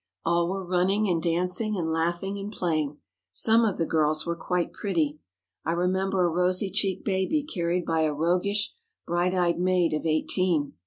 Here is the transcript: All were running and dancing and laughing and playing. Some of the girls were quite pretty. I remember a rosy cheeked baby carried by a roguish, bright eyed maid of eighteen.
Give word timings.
All 0.25 0.49
were 0.49 0.65
running 0.65 1.07
and 1.07 1.21
dancing 1.21 1.77
and 1.77 1.91
laughing 1.91 2.39
and 2.39 2.51
playing. 2.51 2.97
Some 3.31 3.63
of 3.63 3.77
the 3.77 3.85
girls 3.85 4.25
were 4.25 4.35
quite 4.35 4.73
pretty. 4.73 5.19
I 5.63 5.73
remember 5.73 6.25
a 6.25 6.33
rosy 6.33 6.71
cheeked 6.71 7.05
baby 7.05 7.43
carried 7.43 7.85
by 7.85 7.99
a 8.01 8.11
roguish, 8.15 8.73
bright 9.05 9.35
eyed 9.35 9.59
maid 9.59 9.93
of 9.93 10.07
eighteen. 10.07 10.73